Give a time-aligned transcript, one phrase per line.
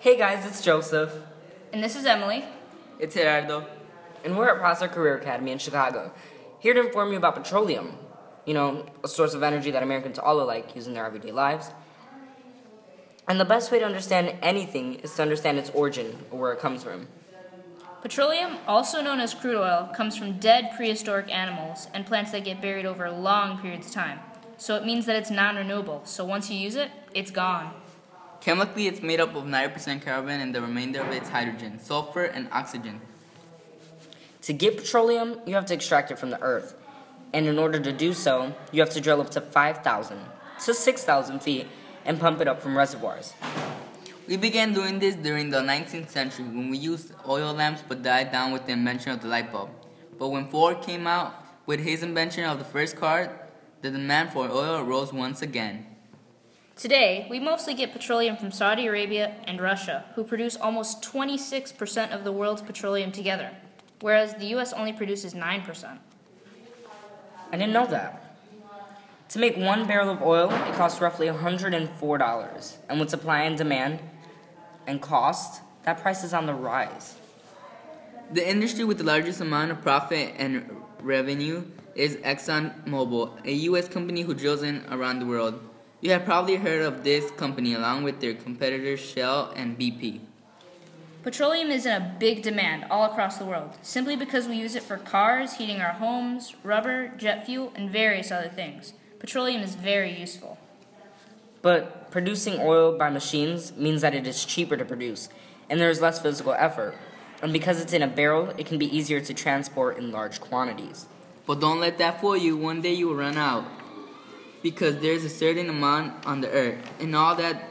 [0.00, 1.12] Hey guys, it's Joseph.
[1.74, 2.42] And this is Emily.
[2.98, 3.66] It's Gerardo.
[4.24, 6.10] And we're at Prosser Career Academy in Chicago,
[6.58, 7.98] here to inform you about petroleum.
[8.46, 11.68] You know, a source of energy that Americans all alike use in their everyday lives.
[13.28, 16.60] And the best way to understand anything is to understand its origin or where it
[16.60, 17.06] comes from.
[18.00, 22.62] Petroleum, also known as crude oil, comes from dead prehistoric animals and plants that get
[22.62, 24.20] buried over long periods of time.
[24.56, 27.74] So it means that it's non renewable, so once you use it, it's gone.
[28.40, 32.48] Chemically, it's made up of 90% carbon and the remainder of it's hydrogen, sulfur, and
[32.50, 33.00] oxygen.
[34.42, 36.74] To get petroleum, you have to extract it from the earth.
[37.34, 40.18] And in order to do so, you have to drill up to 5,000
[40.64, 41.66] to 6,000 feet
[42.06, 43.34] and pump it up from reservoirs.
[44.26, 48.32] We began doing this during the 19th century when we used oil lamps but died
[48.32, 49.70] down with the invention of the light bulb.
[50.18, 51.34] But when Ford came out
[51.66, 53.38] with his invention of the first car,
[53.82, 55.84] the demand for oil rose once again.
[56.80, 62.24] Today, we mostly get petroleum from Saudi Arabia and Russia, who produce almost 26% of
[62.24, 63.50] the world's petroleum together,
[64.00, 65.98] whereas the US only produces 9%.
[67.52, 68.34] I didn't know that.
[69.28, 72.76] To make one barrel of oil, it costs roughly $104.
[72.88, 74.00] And with supply and demand
[74.86, 77.16] and cost, that price is on the rise.
[78.32, 83.86] The industry with the largest amount of profit and revenue is ExxonMobil, a U.S.
[83.86, 85.60] company who drills in around the world.
[86.02, 90.20] You have probably heard of this company along with their competitors Shell and BP.
[91.22, 94.82] Petroleum is in a big demand all across the world, simply because we use it
[94.82, 98.94] for cars, heating our homes, rubber, jet fuel, and various other things.
[99.18, 100.56] Petroleum is very useful.
[101.60, 105.28] But producing oil by machines means that it is cheaper to produce,
[105.68, 106.94] and there is less physical effort.
[107.42, 111.04] And because it's in a barrel, it can be easier to transport in large quantities.
[111.44, 113.66] But don't let that fool you, one day you will run out
[114.62, 117.64] because there's a certain amount on the earth, and all that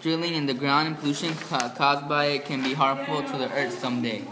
[0.00, 3.50] drilling in the ground and pollution ca- caused by it can be harmful to the
[3.52, 4.22] earth someday.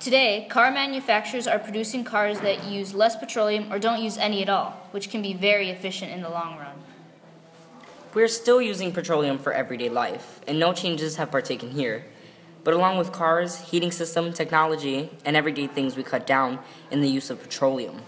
[0.00, 4.48] Today, car manufacturers are producing cars that use less petroleum or don't use any at
[4.48, 6.76] all, which can be very efficient in the long run.
[8.14, 12.06] We're still using petroleum for everyday life, and no changes have partaken here.
[12.64, 16.60] But along with cars, heating system, technology, and everyday things, we cut down
[16.90, 18.00] in the use of petroleum.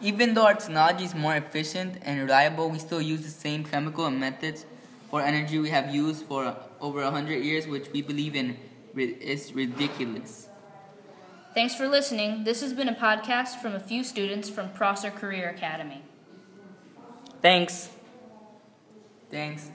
[0.00, 4.06] Even though our technology is more efficient and reliable, we still use the same chemical
[4.06, 4.64] and methods
[5.10, 8.56] for energy we have used for over 100 years, which we believe in
[8.96, 10.48] is ridiculous.
[11.54, 12.44] Thanks for listening.
[12.44, 16.02] This has been a podcast from a few students from Prosser Career Academy.
[17.42, 17.88] Thanks.
[19.30, 19.70] Thanks.